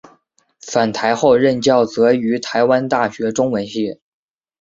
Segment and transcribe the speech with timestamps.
[0.65, 3.99] 返台后任教则于台湾大学中文系。